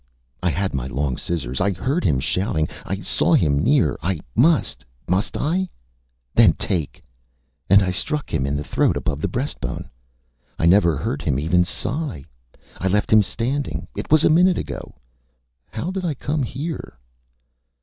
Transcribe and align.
Â... 0.41 0.47
I 0.47 0.49
had 0.49 0.73
my 0.73 0.87
long 0.87 1.15
scissors. 1.15 1.61
I 1.61 1.73
heard 1.73 2.03
him 2.03 2.19
shouting... 2.19 2.67
I 2.85 3.01
saw 3.01 3.35
him 3.35 3.59
near.... 3.59 3.99
I 4.01 4.19
must 4.35 4.83
must 5.07 5.37
I?... 5.37 5.69
Then 6.33 6.53
take!... 6.53 7.03
And 7.69 7.83
I 7.83 7.91
struck 7.91 8.33
him 8.33 8.47
in 8.47 8.57
the 8.57 8.63
throat 8.63 8.97
above 8.97 9.21
the 9.21 9.27
breastbone.... 9.27 9.91
I 10.57 10.65
never 10.65 10.97
heard 10.97 11.21
him 11.21 11.37
even 11.37 11.63
sigh.... 11.65 12.25
I 12.79 12.87
left 12.87 13.13
him 13.13 13.21
standing.... 13.21 13.87
It 13.95 14.09
was 14.11 14.23
a 14.23 14.29
minute 14.31 14.57
ago. 14.57 14.95
How 15.69 15.91
did 15.91 16.03
I 16.03 16.15
come 16.15 16.41
here? 16.41 16.97